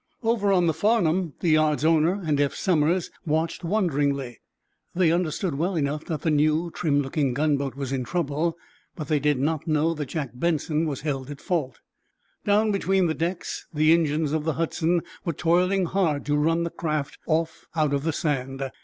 [0.23, 4.39] Over on the "Farnum" the yard's owner and Eph Somers watched wonderingly.
[4.95, 8.57] They understood, well enough, that the new, trim looking gunboat was in trouble,
[8.95, 11.81] but they did not know that Jack Benson was held at fault.
[12.45, 17.19] Down between decks the engines of the "Hudson" were toiling hard to run the craft
[17.27, 18.71] off out of the sand.